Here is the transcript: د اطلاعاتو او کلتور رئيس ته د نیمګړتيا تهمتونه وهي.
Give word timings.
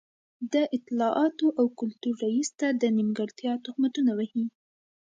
د 0.53 0.55
اطلاعاتو 0.77 1.47
او 1.59 1.65
کلتور 1.79 2.13
رئيس 2.25 2.49
ته 2.59 2.67
د 2.81 2.83
نیمګړتيا 2.97 3.53
تهمتونه 3.65 4.11
وهي. 4.17 4.45